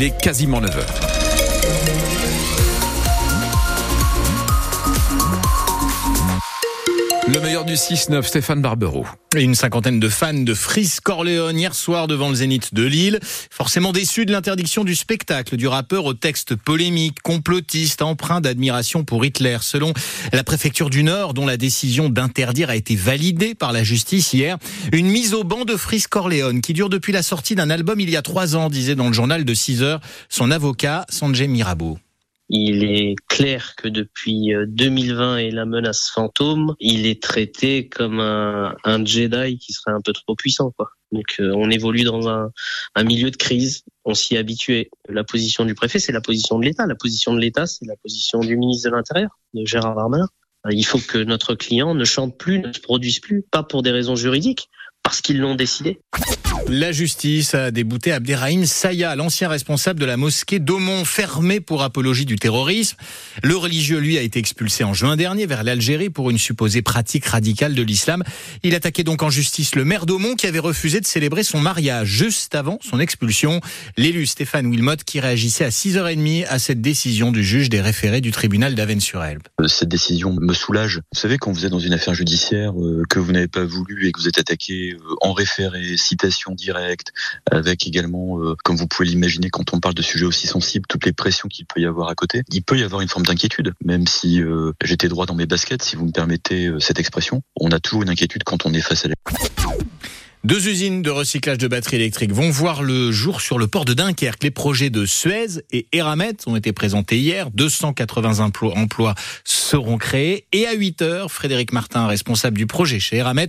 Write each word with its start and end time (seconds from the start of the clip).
il 0.00 0.04
est 0.04 0.16
quasiment 0.16 0.60
9h. 0.60 1.17
Le 7.30 7.40
meilleur 7.40 7.66
du 7.66 7.74
6-9, 7.74 8.22
Stéphane 8.22 8.62
Barbero. 8.62 9.04
Une 9.36 9.54
cinquantaine 9.54 10.00
de 10.00 10.08
fans 10.08 10.32
de 10.32 10.54
Freeze 10.54 10.98
Corleone 11.00 11.58
hier 11.58 11.74
soir 11.74 12.06
devant 12.06 12.30
le 12.30 12.34
Zénith 12.34 12.72
de 12.72 12.84
Lille. 12.84 13.20
Forcément 13.50 13.92
déçus 13.92 14.24
de 14.24 14.32
l'interdiction 14.32 14.82
du 14.82 14.94
spectacle 14.94 15.58
du 15.58 15.68
rappeur 15.68 16.06
au 16.06 16.14
texte 16.14 16.56
polémique, 16.56 17.20
complotiste, 17.20 18.00
empreint 18.00 18.40
d'admiration 18.40 19.04
pour 19.04 19.26
Hitler. 19.26 19.58
Selon 19.60 19.92
la 20.32 20.42
préfecture 20.42 20.88
du 20.88 21.02
Nord, 21.02 21.34
dont 21.34 21.44
la 21.44 21.58
décision 21.58 22.08
d'interdire 22.08 22.70
a 22.70 22.76
été 22.76 22.96
validée 22.96 23.54
par 23.54 23.72
la 23.72 23.84
justice 23.84 24.32
hier, 24.32 24.56
une 24.92 25.08
mise 25.08 25.34
au 25.34 25.44
banc 25.44 25.66
de 25.66 25.76
Freeze 25.76 26.06
Corleone 26.06 26.62
qui 26.62 26.72
dure 26.72 26.88
depuis 26.88 27.12
la 27.12 27.22
sortie 27.22 27.54
d'un 27.54 27.68
album 27.68 28.00
il 28.00 28.08
y 28.08 28.16
a 28.16 28.22
trois 28.22 28.56
ans, 28.56 28.70
disait 28.70 28.94
dans 28.94 29.08
le 29.08 29.12
journal 29.12 29.44
de 29.44 29.54
6 29.54 29.82
heures 29.82 30.00
son 30.30 30.50
avocat 30.50 31.04
Sanjay 31.10 31.46
Mirabeau. 31.46 31.98
Il 32.48 32.84
est 32.84 33.14
clair 33.28 33.74
que 33.76 33.88
depuis 33.88 34.52
2020 34.66 35.38
et 35.38 35.50
la 35.50 35.66
menace 35.66 36.10
fantôme, 36.12 36.74
il 36.80 37.06
est 37.06 37.22
traité 37.22 37.88
comme 37.88 38.20
un, 38.20 39.04
Jedi 39.04 39.58
qui 39.58 39.72
serait 39.72 39.92
un 39.92 40.00
peu 40.00 40.12
trop 40.12 40.34
puissant. 40.34 40.72
Quoi. 40.76 40.90
Donc 41.12 41.36
euh, 41.40 41.52
on 41.54 41.70
évolue 41.70 42.04
dans 42.04 42.28
un, 42.28 42.50
milieu 43.04 43.30
de 43.30 43.36
crise, 43.36 43.84
on 44.04 44.14
s'y 44.14 44.34
est 44.34 44.38
habitué. 44.38 44.90
La 45.08 45.24
position 45.24 45.64
du 45.64 45.74
préfet, 45.74 45.98
c'est 45.98 46.12
la 46.12 46.20
position 46.20 46.58
de 46.58 46.64
l'État. 46.64 46.86
La 46.86 46.94
position 46.94 47.34
de 47.34 47.40
l'État, 47.40 47.66
c'est 47.66 47.86
la 47.86 47.96
position 47.96 48.40
du 48.40 48.56
ministre 48.56 48.90
de 48.90 48.94
l'Intérieur, 48.94 49.30
de 49.54 49.64
Gérard 49.64 49.94
Darmanin. 49.94 50.28
Il 50.70 50.84
faut 50.84 50.98
que 50.98 51.18
notre 51.18 51.54
client 51.54 51.94
ne 51.94 52.04
chante 52.04 52.36
plus, 52.36 52.58
ne 52.58 52.72
se 52.72 52.80
produise 52.80 53.20
plus, 53.20 53.42
pas 53.42 53.62
pour 53.62 53.82
des 53.82 53.90
raisons 53.90 54.16
juridiques, 54.16 54.68
parce 55.08 55.22
qu'ils 55.22 55.38
l'ont 55.38 55.54
décidé. 55.54 56.00
La 56.68 56.92
justice 56.92 57.54
a 57.54 57.70
débouté 57.70 58.12
Abderrahim 58.12 58.66
Saya, 58.66 59.16
l'ancien 59.16 59.48
responsable 59.48 59.98
de 59.98 60.04
la 60.04 60.18
mosquée 60.18 60.58
d'Aumont, 60.58 61.06
fermée 61.06 61.60
pour 61.60 61.82
apologie 61.82 62.26
du 62.26 62.36
terrorisme. 62.36 62.98
Le 63.42 63.56
religieux, 63.56 64.00
lui, 64.00 64.18
a 64.18 64.20
été 64.20 64.38
expulsé 64.38 64.84
en 64.84 64.92
juin 64.92 65.16
dernier 65.16 65.46
vers 65.46 65.64
l'Algérie 65.64 66.10
pour 66.10 66.28
une 66.28 66.36
supposée 66.36 66.82
pratique 66.82 67.24
radicale 67.24 67.74
de 67.74 67.80
l'islam. 67.80 68.22
Il 68.62 68.74
attaquait 68.74 69.02
donc 69.02 69.22
en 69.22 69.30
justice 69.30 69.76
le 69.76 69.86
maire 69.86 70.04
d'Aumont 70.04 70.34
qui 70.34 70.46
avait 70.46 70.58
refusé 70.58 71.00
de 71.00 71.06
célébrer 71.06 71.42
son 71.42 71.58
mariage 71.58 72.08
juste 72.08 72.54
avant 72.54 72.78
son 72.82 73.00
expulsion. 73.00 73.62
L'élu 73.96 74.26
Stéphane 74.26 74.66
Wilmot 74.66 74.96
qui 75.06 75.20
réagissait 75.20 75.64
à 75.64 75.70
6h30 75.70 76.46
à 76.48 76.58
cette 76.58 76.82
décision 76.82 77.32
du 77.32 77.42
juge 77.42 77.70
des 77.70 77.80
référés 77.80 78.20
du 78.20 78.30
tribunal 78.30 78.74
d'Avennes-sur-Elbe. 78.74 79.42
Cette 79.68 79.88
décision 79.88 80.36
me 80.38 80.52
soulage. 80.52 81.00
Vous 81.14 81.20
savez, 81.20 81.38
quand 81.38 81.50
vous 81.50 81.64
êtes 81.64 81.72
dans 81.72 81.78
une 81.78 81.94
affaire 81.94 82.12
judiciaire 82.12 82.78
euh, 82.78 83.04
que 83.08 83.18
vous 83.18 83.32
n'avez 83.32 83.48
pas 83.48 83.64
voulu 83.64 84.06
et 84.06 84.12
que 84.12 84.20
vous 84.20 84.28
êtes 84.28 84.38
attaqué 84.38 84.92
euh, 84.92 84.97
en 85.20 85.32
référé, 85.32 85.96
citation 85.96 86.52
directe, 86.52 87.12
avec 87.50 87.86
également, 87.86 88.40
euh, 88.40 88.56
comme 88.64 88.76
vous 88.76 88.86
pouvez 88.86 89.08
l'imaginer, 89.08 89.50
quand 89.50 89.72
on 89.72 89.80
parle 89.80 89.94
de 89.94 90.02
sujets 90.02 90.26
aussi 90.26 90.46
sensibles, 90.46 90.86
toutes 90.88 91.06
les 91.06 91.12
pressions 91.12 91.48
qu'il 91.48 91.66
peut 91.66 91.80
y 91.80 91.86
avoir 91.86 92.08
à 92.08 92.14
côté, 92.14 92.42
il 92.50 92.62
peut 92.62 92.78
y 92.78 92.82
avoir 92.82 93.00
une 93.00 93.08
forme 93.08 93.26
d'inquiétude, 93.26 93.74
même 93.84 94.06
si 94.06 94.42
euh, 94.42 94.72
j'étais 94.82 95.08
droit 95.08 95.26
dans 95.26 95.34
mes 95.34 95.46
baskets, 95.46 95.82
si 95.82 95.96
vous 95.96 96.06
me 96.06 96.12
permettez 96.12 96.66
euh, 96.66 96.80
cette 96.80 96.98
expression. 96.98 97.42
On 97.56 97.70
a 97.70 97.80
toujours 97.80 98.02
une 98.02 98.10
inquiétude 98.10 98.44
quand 98.44 98.66
on 98.66 98.72
est 98.72 98.80
face 98.80 99.04
à 99.04 99.08
la... 99.08 99.14
Deux 100.44 100.68
usines 100.68 101.02
de 101.02 101.10
recyclage 101.10 101.58
de 101.58 101.66
batteries 101.66 101.96
électriques 101.96 102.32
vont 102.32 102.48
voir 102.48 102.84
le 102.84 103.10
jour 103.10 103.40
sur 103.40 103.58
le 103.58 103.66
port 103.66 103.84
de 103.84 103.92
Dunkerque. 103.92 104.44
Les 104.44 104.52
projets 104.52 104.88
de 104.88 105.04
Suez 105.04 105.64
et 105.72 105.88
Eramet 105.90 106.36
ont 106.46 106.54
été 106.54 106.72
présentés 106.72 107.18
hier. 107.18 107.50
280 107.50 108.38
emplois 108.38 109.14
seront 109.42 109.98
créés. 109.98 110.46
Et 110.52 110.66
à 110.66 110.74
8 110.74 111.02
heures, 111.02 111.32
Frédéric 111.32 111.72
Martin, 111.72 112.06
responsable 112.06 112.56
du 112.56 112.68
projet 112.68 113.00
chez 113.00 113.16
Eramet, 113.16 113.48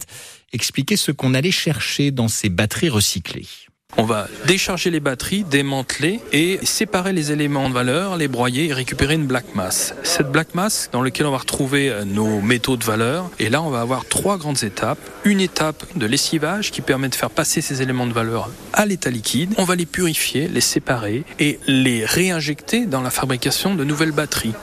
expliquait 0.52 0.98
ce 0.98 1.12
qu'on 1.12 1.36
allait 1.36 1.52
chercher 1.52 2.10
dans 2.10 2.28
ces 2.28 2.50
batteries 2.50 2.90
recyclées. 2.90 3.69
On 3.98 4.04
va 4.04 4.30
décharger 4.48 4.92
les 4.92 5.02
batteries, 5.02 5.44
démanteler 5.44 6.22
et 6.32 6.60
séparer 6.64 7.12
les 7.12 7.34
éléments 7.34 7.68
de 7.68 7.74
valeur, 7.74 8.16
les 8.16 8.30
broyer 8.30 8.68
et 8.68 8.74
récupérer 8.74 9.16
une 9.16 9.26
black 9.26 9.56
mass. 9.56 9.94
Cette 10.04 10.32
black 10.32 10.56
mass 10.56 10.90
dans 10.94 11.02
laquelle 11.02 11.26
on 11.26 11.32
va 11.32 11.40
retrouver 11.40 11.94
nos 12.06 12.40
métaux 12.40 12.78
de 12.78 12.84
valeur. 12.86 13.30
Et 13.40 13.50
là, 13.50 13.62
on 13.62 13.70
va 13.70 13.82
avoir 13.82 14.06
trois 14.06 14.38
grandes 14.38 14.64
étapes. 14.64 15.00
Une 15.26 15.42
étape 15.42 15.84
de 15.98 16.06
lessivage 16.06 16.72
qui 16.72 16.80
permet 16.80 17.10
de 17.10 17.16
faire 17.16 17.30
passer 17.30 17.60
ces 17.60 17.82
éléments 17.82 18.08
de 18.08 18.14
valeur 18.14 18.50
à 18.72 18.86
l'état 18.86 19.10
liquide. 19.10 19.54
On 19.58 19.66
va 19.66 19.76
les 19.76 19.86
purifier, 19.86 20.48
les 20.48 20.62
séparer 20.62 21.26
et 21.40 21.60
les 21.68 22.06
réinjecter 22.06 22.86
dans 22.86 23.02
la 23.02 23.10
fabrication 23.10 23.76
de 23.76 23.84
nouvelles 23.84 24.14
batteries. 24.14 24.54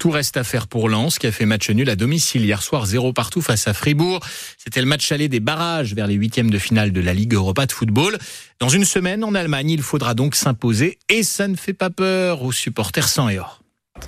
Tout 0.00 0.08
reste 0.08 0.38
à 0.38 0.44
faire 0.44 0.66
pour 0.66 0.88
Lens, 0.88 1.18
qui 1.18 1.26
a 1.26 1.32
fait 1.32 1.44
match 1.44 1.68
nul 1.68 1.90
à 1.90 1.94
domicile 1.94 2.42
hier 2.42 2.62
soir, 2.62 2.86
zéro 2.86 3.12
partout 3.12 3.42
face 3.42 3.68
à 3.68 3.74
Fribourg. 3.74 4.20
C'était 4.56 4.80
le 4.80 4.86
match 4.86 5.12
aller 5.12 5.28
des 5.28 5.40
barrages 5.40 5.94
vers 5.94 6.06
les 6.06 6.14
huitièmes 6.14 6.48
de 6.48 6.58
finale 6.58 6.90
de 6.90 7.02
la 7.02 7.12
Ligue 7.12 7.34
Europa 7.34 7.66
de 7.66 7.72
football. 7.72 8.16
Dans 8.60 8.70
une 8.70 8.86
semaine, 8.86 9.22
en 9.24 9.34
Allemagne, 9.34 9.68
il 9.68 9.82
faudra 9.82 10.14
donc 10.14 10.36
s'imposer 10.36 10.98
et 11.10 11.22
ça 11.22 11.48
ne 11.48 11.54
fait 11.54 11.74
pas 11.74 11.90
peur 11.90 12.42
aux 12.42 12.50
supporters 12.50 13.08
sans 13.08 13.28
et 13.28 13.38
or. 13.38 13.60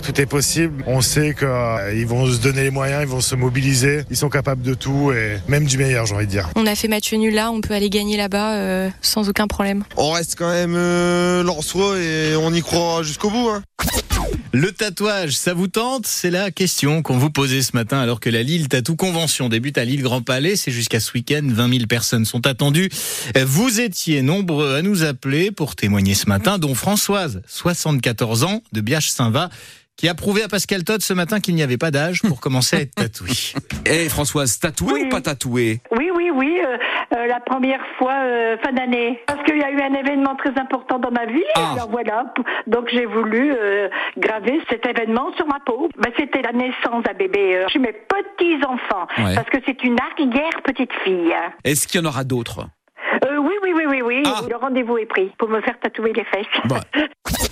Tout 0.02 0.19
est 0.19 0.25
possible. 0.25 0.82
On 0.86 1.02
sait 1.02 1.34
qu'ils 1.34 2.06
vont 2.06 2.26
se 2.26 2.38
donner 2.38 2.62
les 2.62 2.70
moyens, 2.70 3.02
ils 3.02 3.08
vont 3.08 3.20
se 3.20 3.34
mobiliser. 3.34 4.04
Ils 4.08 4.16
sont 4.16 4.31
capables 4.31 4.62
de 4.62 4.72
tout 4.72 5.12
et 5.12 5.36
même 5.47 5.66
du 5.66 5.76
meilleur, 5.76 6.06
j'ai 6.06 6.14
envie 6.14 6.25
de 6.25 6.31
dire. 6.31 6.48
On 6.56 6.66
a 6.66 6.75
fait 6.75 6.88
match 6.88 7.12
nul 7.12 7.34
là, 7.34 7.50
on 7.50 7.60
peut 7.60 7.75
aller 7.75 7.91
gagner 7.91 8.16
là-bas 8.16 8.54
euh, 8.54 8.91
sans 9.02 9.28
aucun 9.28 9.47
problème. 9.47 9.84
On 9.98 10.12
reste 10.12 10.36
quand 10.38 10.50
même 10.50 10.75
euh, 10.75 11.44
et 11.44 12.34
on 12.36 12.54
y 12.54 12.62
croit 12.62 13.02
jusqu'au 13.02 13.28
bout. 13.28 13.50
Hein. 13.50 13.62
Le 14.54 14.70
tatouage, 14.70 15.34
ça 15.34 15.54
vous 15.54 15.66
tente? 15.66 16.06
C'est 16.06 16.28
la 16.30 16.50
question 16.50 17.00
qu'on 17.00 17.16
vous 17.16 17.30
posait 17.30 17.62
ce 17.62 17.70
matin 17.74 17.98
alors 18.00 18.20
que 18.20 18.28
la 18.28 18.42
Lille 18.42 18.68
Tattoo 18.68 18.96
Convention 18.96 19.48
débute 19.48 19.78
à 19.78 19.84
Lille 19.84 20.02
Grand 20.02 20.20
Palais. 20.20 20.56
C'est 20.56 20.70
jusqu'à 20.70 21.00
ce 21.00 21.10
week-end, 21.14 21.40
20 21.42 21.70
000 21.72 21.86
personnes 21.86 22.26
sont 22.26 22.46
attendues. 22.46 22.90
Vous 23.46 23.80
étiez 23.80 24.20
nombreux 24.20 24.74
à 24.74 24.82
nous 24.82 25.04
appeler 25.04 25.50
pour 25.52 25.74
témoigner 25.74 26.14
ce 26.14 26.28
matin, 26.28 26.58
dont 26.58 26.74
Françoise, 26.74 27.40
74 27.46 28.44
ans, 28.44 28.62
de 28.72 28.80
Biache-Saint-Va 28.82 29.48
qui 29.98 30.08
a 30.08 30.14
prouvé 30.14 30.42
à 30.42 30.48
Pascal 30.48 30.84
Todd 30.84 31.02
ce 31.02 31.12
matin 31.12 31.38
qu'il 31.38 31.54
n'y 31.54 31.62
avait 31.62 31.76
pas 31.76 31.90
d'âge 31.90 32.22
pour 32.22 32.40
commencer 32.40 32.76
à 32.76 32.80
être 32.80 32.94
tatoué. 32.94 33.28
Eh 33.84 34.08
Françoise, 34.08 34.58
tatoué 34.58 34.92
Oui. 34.94 35.02
ou 35.06 35.08
pas 35.10 35.20
tatoué? 35.20 35.80
Oui, 35.96 36.01
oui, 36.34 36.60
euh, 36.65 36.76
euh, 37.15 37.26
la 37.26 37.41
première 37.41 37.81
fois 37.98 38.12
euh, 38.12 38.56
fin 38.59 38.72
d'année. 38.72 39.20
Parce 39.26 39.43
qu'il 39.44 39.59
y 39.59 39.62
a 39.62 39.70
eu 39.70 39.81
un 39.81 39.94
événement 39.94 40.34
très 40.37 40.59
important 40.59 40.98
dans 40.98 41.10
ma 41.10 41.26
vie. 41.26 41.44
Ah. 41.54 41.72
Alors 41.75 41.91
voilà. 41.91 42.32
Donc 42.66 42.88
j'ai 42.91 43.06
voulu 43.06 43.54
graver 44.16 44.60
cet 44.70 44.87
événement 44.87 45.32
sur 45.37 45.47
ma 45.47 45.60
peau. 45.65 45.88
Ben, 45.98 46.12
C'était 46.16 46.43
la 46.43 46.53
naissance 46.53 47.04
d'un 47.04 47.15
bébé 47.15 47.65
chez 47.69 47.78
mes 47.78 47.93
petits 47.93 48.65
enfants. 48.65 49.06
Ouais. 49.19 49.34
Parce 49.34 49.48
que 49.50 49.59
c'est 49.66 49.82
une 49.84 49.98
arrière 50.00 50.62
petite 50.65 50.93
fille. 51.04 51.34
Est-ce 51.65 51.87
qu'il 51.87 52.00
y 52.00 52.04
en 52.04 52.09
aura 52.09 52.25
d'autres? 52.25 52.66
Oui, 53.22 53.54
oui, 53.62 53.72
oui, 53.75 53.84
oui, 53.88 54.03
oui. 54.03 54.22
Ah. 54.26 54.41
Le 54.49 54.56
rendez-vous 54.56 54.99
est 54.99 55.06
pris 55.06 55.32
pour 55.38 55.49
me 55.49 55.60
faire 55.60 55.78
tatouer 55.81 56.12
les 56.12 56.25
fesses. 56.25 56.47
Bon. 56.64 56.81